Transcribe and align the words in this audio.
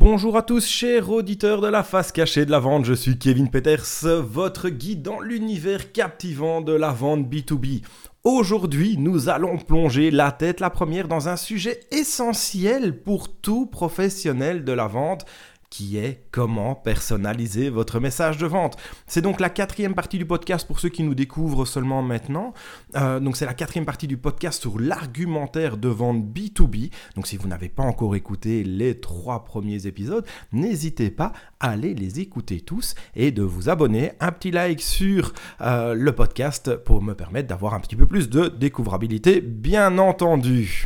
Bonjour 0.00 0.38
à 0.38 0.42
tous, 0.42 0.66
chers 0.66 1.10
auditeurs 1.10 1.60
de 1.60 1.68
la 1.68 1.82
face 1.82 2.10
cachée 2.10 2.46
de 2.46 2.50
la 2.50 2.58
vente, 2.58 2.86
je 2.86 2.94
suis 2.94 3.18
Kevin 3.18 3.50
Peters, 3.50 3.84
votre 4.22 4.70
guide 4.70 5.02
dans 5.02 5.20
l'univers 5.20 5.92
captivant 5.92 6.62
de 6.62 6.72
la 6.72 6.88
vente 6.88 7.28
B2B. 7.30 7.82
Aujourd'hui, 8.24 8.96
nous 8.96 9.28
allons 9.28 9.58
plonger 9.58 10.10
la 10.10 10.32
tête 10.32 10.60
la 10.60 10.70
première 10.70 11.06
dans 11.06 11.28
un 11.28 11.36
sujet 11.36 11.80
essentiel 11.90 13.02
pour 13.02 13.30
tout 13.42 13.66
professionnel 13.66 14.64
de 14.64 14.72
la 14.72 14.86
vente, 14.86 15.26
qui 15.70 15.96
est 15.98 16.24
comment 16.32 16.74
personnaliser 16.74 17.70
votre 17.70 18.00
message 18.00 18.38
de 18.38 18.46
vente. 18.46 18.76
C'est 19.06 19.22
donc 19.22 19.38
la 19.38 19.48
quatrième 19.48 19.94
partie 19.94 20.18
du 20.18 20.26
podcast 20.26 20.66
pour 20.66 20.80
ceux 20.80 20.88
qui 20.88 21.04
nous 21.04 21.14
découvrent 21.14 21.64
seulement 21.64 22.02
maintenant. 22.02 22.52
Euh, 22.96 23.20
donc 23.20 23.36
c'est 23.36 23.46
la 23.46 23.54
quatrième 23.54 23.86
partie 23.86 24.08
du 24.08 24.16
podcast 24.16 24.60
sur 24.60 24.80
l'argumentaire 24.80 25.76
de 25.76 25.88
vente 25.88 26.24
B2B. 26.24 26.90
Donc 27.14 27.28
si 27.28 27.36
vous 27.36 27.46
n'avez 27.46 27.68
pas 27.68 27.84
encore 27.84 28.16
écouté 28.16 28.64
les 28.64 28.98
trois 28.98 29.44
premiers 29.44 29.86
épisodes, 29.86 30.26
n'hésitez 30.52 31.10
pas 31.10 31.32
à 31.60 31.70
aller 31.70 31.94
les 31.94 32.18
écouter 32.18 32.60
tous 32.60 32.96
et 33.14 33.30
de 33.30 33.42
vous 33.42 33.68
abonner. 33.68 34.12
Un 34.18 34.32
petit 34.32 34.50
like 34.50 34.82
sur 34.82 35.32
euh, 35.60 35.94
le 35.94 36.12
podcast 36.12 36.74
pour 36.76 37.00
me 37.00 37.14
permettre 37.14 37.48
d'avoir 37.48 37.74
un 37.74 37.80
petit 37.80 37.96
peu 37.96 38.06
plus 38.06 38.28
de 38.28 38.48
découvrabilité, 38.48 39.40
bien 39.40 39.98
entendu. 39.98 40.79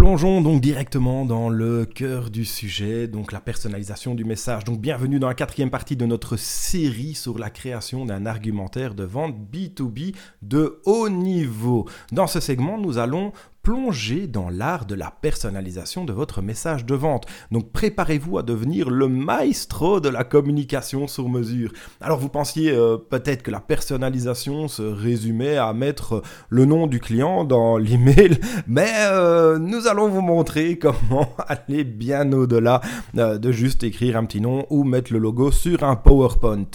Plongeons 0.00 0.40
donc 0.40 0.62
directement 0.62 1.26
dans 1.26 1.50
le 1.50 1.84
cœur 1.84 2.30
du 2.30 2.46
sujet, 2.46 3.06
donc 3.06 3.32
la 3.32 3.40
personnalisation 3.42 4.14
du 4.14 4.24
message. 4.24 4.64
Donc 4.64 4.80
bienvenue 4.80 5.18
dans 5.18 5.28
la 5.28 5.34
quatrième 5.34 5.68
partie 5.68 5.94
de 5.94 6.06
notre 6.06 6.38
série 6.38 7.12
sur 7.12 7.38
la 7.38 7.50
création 7.50 8.06
d'un 8.06 8.24
argumentaire 8.24 8.94
de 8.94 9.04
vente 9.04 9.36
B2B 9.52 10.14
de 10.40 10.80
haut 10.86 11.10
niveau. 11.10 11.86
Dans 12.12 12.26
ce 12.26 12.40
segment, 12.40 12.78
nous 12.78 12.96
allons 12.96 13.34
plongez 13.62 14.26
dans 14.26 14.48
l'art 14.48 14.86
de 14.86 14.94
la 14.94 15.10
personnalisation 15.10 16.04
de 16.04 16.12
votre 16.12 16.42
message 16.42 16.86
de 16.86 16.94
vente. 16.94 17.26
Donc 17.50 17.72
préparez-vous 17.72 18.38
à 18.38 18.42
devenir 18.42 18.90
le 18.90 19.08
maestro 19.08 20.00
de 20.00 20.08
la 20.08 20.24
communication 20.24 21.06
sur 21.06 21.28
mesure. 21.28 21.72
Alors 22.00 22.18
vous 22.18 22.28
pensiez 22.28 22.70
euh, 22.70 22.96
peut-être 22.96 23.42
que 23.42 23.50
la 23.50 23.60
personnalisation 23.60 24.68
se 24.68 24.82
résumait 24.82 25.56
à 25.56 25.72
mettre 25.72 26.22
le 26.48 26.64
nom 26.64 26.86
du 26.86 27.00
client 27.00 27.44
dans 27.44 27.76
l'email, 27.78 28.38
mais 28.66 28.90
euh, 29.10 29.58
nous 29.58 29.86
allons 29.86 30.08
vous 30.08 30.22
montrer 30.22 30.78
comment 30.80 31.28
aller 31.46 31.84
bien 31.84 32.32
au-delà 32.32 32.80
euh, 33.16 33.38
de 33.38 33.52
juste 33.52 33.82
écrire 33.82 34.16
un 34.16 34.24
petit 34.24 34.40
nom 34.40 34.66
ou 34.70 34.84
mettre 34.84 35.12
le 35.12 35.18
logo 35.18 35.50
sur 35.50 35.84
un 35.84 35.96
PowerPoint. 35.96 36.66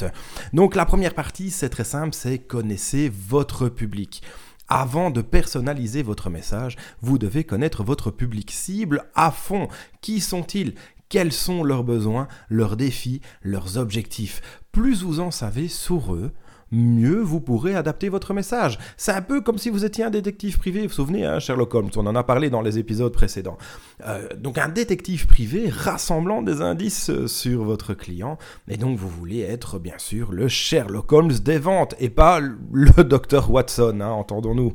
Donc 0.53 0.75
la 0.75 0.85
première 0.85 1.13
partie, 1.13 1.49
c'est 1.49 1.69
très 1.69 1.83
simple, 1.83 2.13
c'est 2.13 2.39
connaissez 2.39 3.11
votre 3.11 3.69
public. 3.69 4.21
Avant 4.67 5.11
de 5.11 5.21
personnaliser 5.21 6.01
votre 6.01 6.31
message, 6.31 6.75
vous 7.01 7.19
devez 7.19 7.43
connaître 7.43 7.83
votre 7.83 8.09
public 8.09 8.49
cible 8.49 9.05
à 9.13 9.29
fond. 9.29 9.67
Qui 10.01 10.19
sont-ils? 10.19 10.73
Quels 11.07 11.31
sont 11.31 11.63
leurs 11.63 11.83
besoins, 11.83 12.27
leurs 12.49 12.75
défis, 12.75 13.21
leurs 13.43 13.77
objectifs? 13.77 14.41
Plus 14.71 15.03
vous 15.03 15.19
en 15.19 15.29
savez 15.29 15.67
sur 15.67 16.15
eux, 16.15 16.31
mieux 16.75 17.21
vous 17.21 17.39
pourrez 17.39 17.75
adapter 17.75 18.09
votre 18.09 18.33
message. 18.33 18.77
C'est 18.97 19.11
un 19.11 19.21
peu 19.21 19.41
comme 19.41 19.57
si 19.57 19.69
vous 19.69 19.85
étiez 19.85 20.03
un 20.03 20.09
détective 20.09 20.57
privé, 20.57 20.81
vous 20.81 20.87
vous 20.87 20.93
souvenez, 20.93 21.25
hein, 21.25 21.39
Sherlock 21.39 21.73
Holmes, 21.73 21.89
on 21.95 22.05
en 22.05 22.15
a 22.15 22.23
parlé 22.23 22.49
dans 22.49 22.61
les 22.61 22.77
épisodes 22.77 23.11
précédents. 23.11 23.57
Euh, 24.05 24.27
donc 24.37 24.57
un 24.57 24.69
détective 24.69 25.27
privé 25.27 25.69
rassemblant 25.69 26.41
des 26.41 26.61
indices 26.61 27.09
euh, 27.09 27.27
sur 27.27 27.63
votre 27.63 27.93
client, 27.93 28.37
et 28.67 28.77
donc 28.77 28.97
vous 28.97 29.09
voulez 29.09 29.41
être 29.41 29.79
bien 29.79 29.97
sûr 29.97 30.31
le 30.31 30.47
Sherlock 30.47 31.11
Holmes 31.11 31.33
des 31.43 31.59
ventes, 31.59 31.95
et 31.99 32.09
pas 32.09 32.39
le 32.39 33.03
Dr 33.03 33.49
Watson, 33.49 33.99
hein, 34.01 34.09
entendons-nous. 34.09 34.73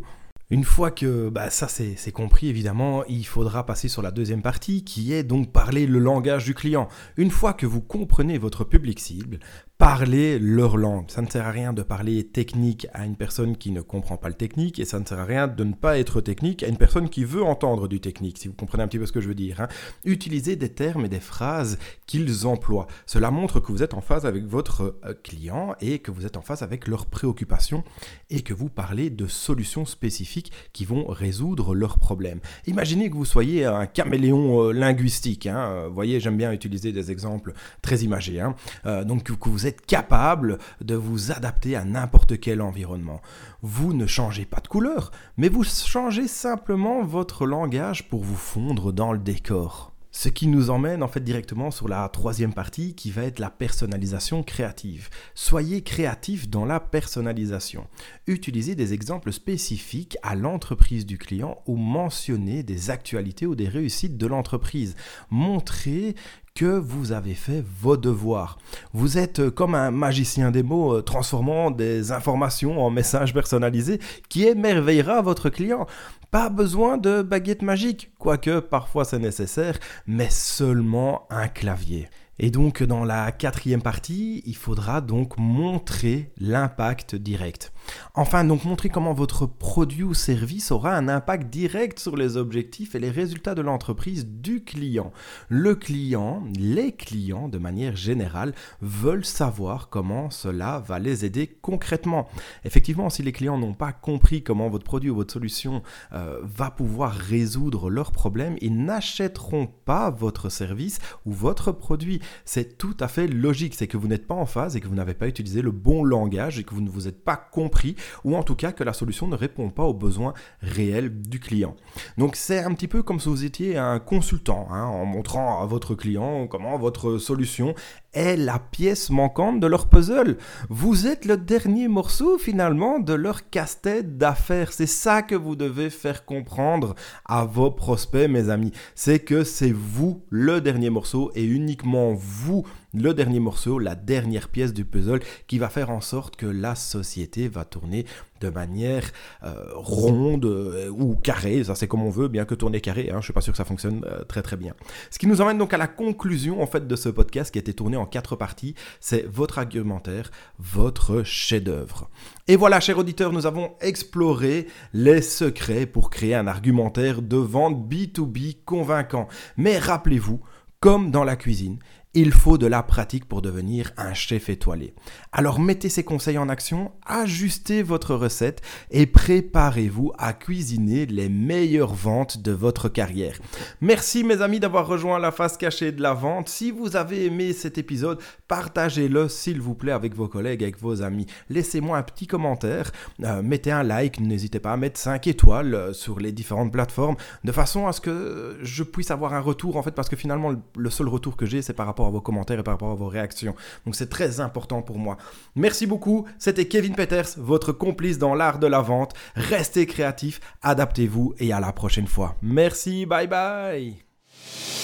Une 0.53 0.65
fois 0.65 0.91
que 0.91 1.28
bah, 1.28 1.49
ça 1.49 1.69
c'est 1.69 2.10
compris, 2.10 2.49
évidemment, 2.49 3.05
il 3.05 3.25
faudra 3.25 3.65
passer 3.65 3.87
sur 3.87 4.03
la 4.03 4.10
deuxième 4.10 4.43
partie 4.43 4.83
qui 4.83 5.12
est 5.12 5.22
donc 5.22 5.53
parler 5.53 5.87
le 5.87 6.00
langage 6.00 6.44
du 6.44 6.55
client. 6.55 6.89
Une 7.16 7.31
fois 7.31 7.53
que 7.53 7.66
vous 7.66 7.81
comprenez 7.81 8.37
votre 8.37 8.65
public 8.65 8.99
cible, 8.99 9.39
parler 9.81 10.39
leur 10.39 10.77
langue. 10.77 11.11
Ça 11.11 11.23
ne 11.23 11.27
sert 11.27 11.47
à 11.47 11.51
rien 11.51 11.73
de 11.73 11.81
parler 11.81 12.23
technique 12.25 12.87
à 12.93 13.07
une 13.07 13.17
personne 13.17 13.57
qui 13.57 13.71
ne 13.71 13.81
comprend 13.81 14.19
pas 14.19 14.29
le 14.29 14.35
technique 14.35 14.79
et 14.79 14.85
ça 14.85 15.01
ne 15.01 15.07
sert 15.07 15.19
à 15.19 15.25
rien 15.25 15.49
de 15.49 15.65
ne 15.65 15.73
pas 15.73 15.99
être 15.99 16.21
technique 16.21 16.63
à 16.63 16.67
une 16.69 16.77
personne 16.77 17.09
qui 17.09 17.25
veut 17.25 17.43
entendre 17.43 17.89
du 17.89 17.99
technique, 17.99 18.37
si 18.37 18.49
vous 18.49 18.53
comprenez 18.53 18.83
un 18.83 18.89
petit 18.89 18.99
peu 18.99 19.07
ce 19.07 19.13
que 19.13 19.23
je 19.23 19.29
veux 19.29 19.35
dire. 19.35 19.59
Hein. 19.63 19.69
Utilisez 20.05 20.55
des 20.55 20.69
termes 20.69 21.07
et 21.07 21.09
des 21.09 21.19
phrases 21.19 21.79
qu'ils 22.07 22.47
emploient. 22.47 22.89
Cela 23.07 23.31
montre 23.31 23.59
que 23.59 23.73
vous 23.73 23.83
êtes 23.83 23.95
en 23.95 24.03
phase 24.03 24.27
avec 24.27 24.45
votre 24.45 24.99
euh, 25.07 25.15
client 25.23 25.75
et 25.81 26.01
que 26.01 26.11
vous 26.11 26.27
êtes 26.27 26.37
en 26.37 26.43
phase 26.43 26.63
avec 26.63 26.87
leurs 26.87 27.07
préoccupations 27.07 27.83
et 28.29 28.43
que 28.43 28.53
vous 28.53 28.69
parlez 28.69 29.09
de 29.09 29.27
solutions 29.29 29.87
spécifiques 29.87 30.53
qui 30.75 30.85
vont 30.85 31.07
résoudre 31.07 31.75
leurs 31.75 31.99
problèmes. 31.99 32.41
Imaginez 32.67 33.09
que 33.09 33.15
vous 33.15 33.25
soyez 33.25 33.65
un 33.65 33.87
caméléon 33.87 34.63
euh, 34.63 34.73
linguistique. 34.73 35.47
Hein. 35.47 35.87
Vous 35.89 35.95
voyez, 35.95 36.21
j'aime 36.21 36.37
bien 36.37 36.53
utiliser 36.53 36.93
des 36.93 37.11
exemples 37.11 37.55
très 37.81 38.01
imagés. 38.01 38.41
Hein. 38.41 38.55
Euh, 38.85 39.05
donc 39.05 39.23
que 39.23 39.49
vous 39.49 39.67
êtes 39.67 39.70
capable 39.73 40.59
de 40.81 40.95
vous 40.95 41.33
adapter 41.33 41.77
à 41.77 41.85
n'importe 41.85 42.39
quel 42.41 42.63
environnement. 42.63 43.21
Vous 43.63 43.93
ne 43.93 44.07
changez 44.07 44.45
pas 44.45 44.61
de 44.61 44.69
couleur, 44.69 45.11
mais 45.37 45.49
vous 45.49 45.65
changez 45.65 46.29
simplement 46.29 47.03
votre 47.03 47.47
langage 47.47 48.09
pour 48.09 48.23
vous 48.23 48.37
fondre 48.37 48.93
dans 48.93 49.13
le 49.13 49.19
décor. 49.19 49.91
Ce 50.13 50.29
qui 50.29 50.49
nous 50.49 50.71
emmène 50.71 51.05
en 51.05 51.09
fait 51.09 51.23
directement 51.23 51.71
sur 51.71 51.87
la 51.87 52.09
troisième 52.09 52.53
partie 52.53 52.95
qui 52.95 53.13
va 53.13 53.23
être 53.23 53.39
la 53.39 53.49
personnalisation 53.49 54.43
créative. 54.43 55.09
Soyez 55.37 55.83
créatif 55.83 56.51
dans 56.51 56.65
la 56.65 56.81
personnalisation. 56.81 57.87
Utilisez 58.27 58.75
des 58.75 58.93
exemples 58.93 59.33
spécifiques 59.33 60.19
à 60.25 60.35
l'entreprise 60.35 61.07
du 61.07 61.17
client 61.17 61.63
ou 61.67 61.77
mentionnez 61.77 62.65
des 62.65 62.91
actualités 62.91 63.47
ou 63.47 63.55
des 63.55 63.69
réussites 63.69 64.19
de 64.19 64.27
l'entreprise. 64.27 64.97
Montrez 65.31 66.17
que 66.55 66.78
vous 66.78 67.12
avez 67.12 67.34
fait 67.34 67.65
vos 67.81 67.97
devoirs. 67.97 68.59
Vous 68.93 69.19
êtes 69.19 69.50
comme 69.50 69.75
un 69.75 69.91
magicien 69.91 70.50
des 70.50 70.62
mots 70.62 70.97
euh, 70.97 71.03
transformant 71.03 71.71
des 71.71 72.12
informations 72.12 72.84
en 72.84 72.91
messages 72.91 73.34
personnalisés 73.34 74.00
qui 74.28 74.47
émerveillera 74.47 75.22
votre 75.22 75.49
client. 75.49 75.87
Pas 76.31 76.49
besoin 76.49 76.97
de 76.97 77.22
baguette 77.22 77.62
magique, 77.62 78.12
quoique 78.19 78.60
parfois 78.60 79.05
c'est 79.05 79.19
nécessaire, 79.19 79.78
mais 80.06 80.31
seulement 80.31 81.27
un 81.31 81.49
clavier. 81.49 82.09
Et 82.43 82.51
donc 82.51 82.83
dans 82.83 83.05
la 83.05 83.33
quatrième 83.33 83.83
partie, 83.83 84.43
il 84.47 84.56
faudra 84.56 85.03
donc 85.03 85.37
montrer 85.37 86.33
l'impact 86.39 87.15
direct. 87.15 87.71
Enfin, 88.15 88.45
donc 88.45 88.65
montrer 88.65 88.89
comment 88.89 89.12
votre 89.12 89.45
produit 89.45 90.05
ou 90.05 90.15
service 90.15 90.71
aura 90.71 90.97
un 90.97 91.09
impact 91.09 91.51
direct 91.51 91.99
sur 91.99 92.17
les 92.17 92.39
objectifs 92.39 92.95
et 92.95 92.99
les 92.99 93.11
résultats 93.11 93.55
de 93.55 93.61
l'entreprise 93.61 94.27
du 94.27 94.65
client. 94.65 95.12
Le 95.49 95.75
client, 95.75 96.43
les 96.59 96.93
clients 96.93 97.49
de 97.49 97.59
manière 97.59 97.95
générale, 97.95 98.55
veulent 98.81 99.25
savoir 99.27 99.91
comment 99.91 100.31
cela 100.31 100.78
va 100.78 100.99
les 100.99 101.27
aider 101.27 101.47
concrètement. 101.47 102.27
Effectivement, 102.65 103.11
si 103.11 103.22
les 103.22 103.33
clients 103.33 103.59
n'ont 103.59 103.75
pas 103.75 103.93
compris 103.93 104.43
comment 104.43 104.71
votre 104.71 104.84
produit 104.84 105.11
ou 105.11 105.17
votre 105.17 105.33
solution 105.33 105.83
euh, 106.12 106.41
va 106.43 106.71
pouvoir 106.71 107.12
résoudre 107.12 107.91
leurs 107.91 108.12
problèmes, 108.12 108.57
ils 108.62 108.83
n'achèteront 108.83 109.67
pas 109.84 110.09
votre 110.09 110.49
service 110.49 111.01
ou 111.27 111.33
votre 111.33 111.72
produit. 111.72 112.21
C'est 112.45 112.79
tout 112.79 112.97
à 113.01 113.09
fait 113.09 113.27
logique, 113.27 113.75
c'est 113.75 113.87
que 113.87 113.97
vous 113.97 114.09
n'êtes 114.09 114.27
pas 114.27 114.35
en 114.35 114.47
phase 114.47 114.77
et 114.77 114.81
que 114.81 114.89
vous 114.89 114.95
n'avez 114.95 115.15
pas 115.15 115.29
utilisé 115.29 115.63
le 115.63 115.71
bon 115.71 116.05
langage 116.05 116.59
et 116.59 116.65
que 116.65 116.75
vous 116.75 116.81
ne 116.81 116.91
vous 116.91 117.09
êtes 117.09 117.25
pas 117.25 117.37
compris 117.37 117.97
ou 118.25 118.37
en 118.37 118.43
tout 118.43 118.55
cas 118.55 118.73
que 118.73 118.85
la 118.85 118.93
solution 118.93 119.29
ne 119.29 119.37
répond 119.37 119.71
pas 119.71 119.85
aux 119.85 119.95
besoins 119.95 120.35
réels 120.61 121.23
du 121.23 121.41
client. 121.41 121.77
Donc 122.19 122.37
c'est 122.37 122.63
un 122.63 122.73
petit 122.75 122.89
peu 122.89 123.03
comme 123.03 123.21
si 123.21 123.29
vous 123.29 123.45
étiez 123.45 123.77
un 123.77 123.99
consultant, 123.99 124.69
hein, 124.71 124.85
en 124.85 125.05
montrant 125.05 125.63
à 125.63 125.67
votre 125.67 125.95
client 125.95 126.47
comment 126.47 126.78
votre 126.78 127.19
solution 127.19 127.75
est 128.12 128.36
la 128.36 128.59
pièce 128.59 129.10
manquante 129.10 129.60
de 129.60 129.66
leur 129.66 129.89
puzzle. 129.89 130.36
Vous 130.68 131.07
êtes 131.07 131.24
le 131.24 131.36
dernier 131.36 131.89
morceau 131.89 132.39
finalement 132.39 132.98
de 132.98 133.15
leur 133.15 133.48
casse-tête 133.51 134.18
d'affaires. 134.18 134.72
C'est 134.72 134.86
ça 134.86 135.22
que 135.22 135.34
vous 135.34 135.57
devez 135.57 135.91
faire 135.91 136.24
comprendre 136.24 136.95
à 137.24 137.45
vos 137.45 137.71
prospects, 137.71 138.28
mes 138.28 138.48
amis. 138.51 138.72
C'est 138.95 139.21
que 139.21 139.45
c'est 139.45 139.72
vous 139.72 140.22
le 140.30 140.60
dernier 140.60 140.91
morceau 140.91 141.30
et 141.34 141.45
uniquement 141.45 142.12
vous 142.15 142.65
le 142.92 143.15
dernier 143.15 143.41
morceau, 143.41 143.78
la 143.78 143.95
dernière 143.95 144.48
pièce 144.48 144.72
du 144.72 144.84
puzzle 144.84 145.21
qui 145.47 145.59
va 145.59 145.69
faire 145.69 145.91
en 145.91 146.01
sorte 146.01 146.37
que 146.37 146.47
la 146.47 146.75
société 146.75 147.48
va 147.48 147.65
tourner 147.65 148.04
de 148.41 148.48
manière 148.48 149.04
euh, 149.42 149.54
ronde 149.75 150.47
euh, 150.47 150.89
ou 150.89 151.15
carrée, 151.15 151.63
ça 151.63 151.75
c'est 151.75 151.87
comme 151.87 152.03
on 152.03 152.10
veut, 152.10 152.28
bien 152.28 152.45
que 152.45 152.54
tourner 152.54 152.81
carré, 152.81 153.10
hein, 153.10 153.19
je 153.21 153.25
suis 153.25 153.33
pas 153.33 153.42
sûr 153.42 153.53
que 153.53 153.59
ça 153.59 153.65
fonctionne 153.65 154.04
euh, 154.07 154.25
très 154.25 154.42
très 154.42 154.57
bien. 154.57 154.75
Ce 155.10 155.19
qui 155.19 155.27
nous 155.27 155.41
emmène 155.41 155.59
donc 155.59 155.75
à 155.75 155.78
la 155.78 155.87
conclusion 155.87 156.63
en 156.63 156.66
fait 156.66 156.87
de 156.87 156.97
ce 156.97 157.09
podcast 157.09 157.53
qui 157.53 157.59
a 157.59 157.60
été 157.60 157.75
tourné 157.75 157.97
en 157.97 158.07
quatre 158.07 158.37
parties, 158.37 158.75
c'est 158.98 159.27
votre 159.27 159.59
argumentaire, 159.59 160.31
votre 160.59 161.22
chef-d'œuvre. 161.22 162.09
Et 162.48 162.57
voilà, 162.57 162.81
chers 162.81 162.98
auditeurs, 162.98 163.33
nous 163.33 163.47
avons 163.47 163.72
exploré 163.81 164.66
les 164.92 165.22
secrets 165.22 165.87
pour 165.87 166.10
créer 166.10 166.34
un 166.34 166.47
argumentaire 166.47 167.22
de 167.22 167.37
vente 167.37 167.89
B2B 167.89 168.65
convaincant. 168.65 169.28
Mais 169.57 169.78
rappelez-vous, 169.78 170.41
Comme 170.81 171.10
dans 171.10 171.25
la 171.25 171.37
cuisine, 171.37 171.78
il 172.15 172.33
faut 172.33 172.59
de 172.59 172.66
la 172.66 172.83
pratique 172.83 173.27
pour 173.27 173.41
devenir 173.41 173.92
un 173.97 174.15
chef 174.15 174.48
étoilé. 174.48 174.95
Alors 175.30 175.60
mettez 175.60 175.89
ces 175.89 176.03
conseils 176.03 176.39
en 176.39 176.48
action, 176.48 176.91
ajustez 177.07 177.84
votre 177.84 178.16
recette 178.16 178.62
et 178.91 179.07
préparez-vous 179.07 180.12
à 180.18 180.33
cuisiner 180.33 181.07
les 181.07 181.28
meilleures 181.28 181.95
ventes 181.95 182.42
de 182.42 182.51
votre 182.51 182.89
carrière. 182.89 183.39
Merci 183.80 184.24
mes 184.24 184.42
amis 184.42 184.59
d'avoir 184.59 184.89
rejoint 184.89 185.21
la 185.21 185.30
face 185.30 185.57
cachée 185.57 185.92
de 185.92 186.03
la 186.03 186.12
vente. 186.12 186.48
Si 186.48 186.72
vous 186.72 186.97
avez 186.97 187.27
aimé 187.27 187.53
cet 187.53 187.78
épisode, 187.78 188.18
partagez-le 188.48 189.28
s'il 189.28 189.60
vous 189.60 189.77
plaît 189.77 189.92
avec 189.92 190.16
vos 190.16 190.27
collègues, 190.27 190.65
avec 190.65 190.80
vos 190.80 191.03
amis. 191.03 191.27
Laissez-moi 191.48 191.97
un 191.97 192.03
petit 192.03 192.27
commentaire, 192.27 192.91
euh, 193.22 193.41
mettez 193.41 193.71
un 193.71 193.84
like, 193.84 194.18
n'hésitez 194.18 194.59
pas 194.59 194.72
à 194.72 194.77
mettre 194.77 194.98
5 194.98 195.28
étoiles 195.28 195.74
euh, 195.74 195.92
sur 195.92 196.18
les 196.18 196.33
différentes 196.33 196.72
plateformes 196.72 197.16
de 197.45 197.53
façon 197.53 197.86
à 197.86 197.92
ce 197.92 198.01
que 198.01 198.59
je 198.63 198.83
puisse 198.83 199.13
avoir 199.13 199.33
un 199.34 199.41
retour 199.41 199.77
en 199.77 199.83
fait 199.84 199.92
parce 199.92 200.09
que 200.09 200.16
finalement 200.16 200.53
le 200.77 200.91
seul 200.91 201.09
retour 201.09 201.36
que 201.36 201.47
j'ai 201.47 201.63
c'est 201.63 201.72
par 201.72 201.86
rapport 202.01 202.09
à 202.09 202.11
vos 202.11 202.21
commentaires 202.21 202.59
et 202.59 202.63
par 202.63 202.75
rapport 202.75 202.91
à 202.91 202.95
vos 202.95 203.09
réactions. 203.09 203.55
Donc 203.85 203.95
c'est 203.95 204.09
très 204.09 204.41
important 204.41 204.83
pour 204.83 204.99
moi. 204.99 205.17
Merci 205.55 205.87
beaucoup. 205.87 206.27
C'était 206.39 206.67
Kevin 206.67 206.95
Peters, 206.95 207.29
votre 207.37 207.73
complice 207.73 208.19
dans 208.19 208.35
l'art 208.35 208.59
de 208.59 208.67
la 208.67 208.81
vente. 208.81 209.15
Restez 209.35 209.87
créatifs, 209.87 210.41
adaptez-vous 210.63 211.35
et 211.39 211.53
à 211.53 211.61
la 211.61 211.73
prochaine 211.73 212.07
fois. 212.07 212.37
Merci, 212.43 213.07
bye 213.07 213.27
bye. 213.27 213.97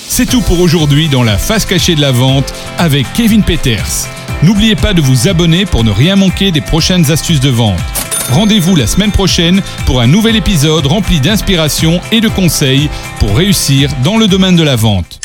C'est 0.09 0.27
tout 0.27 0.43
pour 0.43 0.61
aujourd'hui 0.61 1.09
dans 1.09 1.23
la 1.23 1.37
face 1.37 1.67
cachée 1.67 1.95
de 1.95 2.01
la 2.01 2.13
vente 2.13 2.53
avec 2.79 3.07
Kevin 3.13 3.43
Peters. 3.43 4.07
N'oubliez 4.43 4.77
pas 4.77 4.95
de 4.95 5.01
vous 5.01 5.29
abonner 5.29 5.67
pour 5.67 5.83
ne 5.83 5.91
rien 5.91 6.17
manquer 6.17 6.53
des 6.53 6.61
prochaines 6.61 7.11
astuces 7.11 7.41
de 7.41 7.49
vente. 7.51 7.81
Rendez-vous 8.31 8.77
la 8.77 8.87
semaine 8.87 9.13
prochaine 9.13 9.63
pour 9.87 10.01
un 10.01 10.07
nouvel 10.07 10.37
épisode 10.37 10.87
rempli 10.87 11.21
d'inspiration 11.21 12.01
et 12.13 12.21
de 12.21 12.29
conseils 12.29 12.91
pour 13.19 13.37
réussir 13.37 13.91
dans 14.03 14.19
le 14.19 14.27
domaine 14.27 14.57
de 14.57 14.63
la 14.63 14.77
vente. 14.77 15.21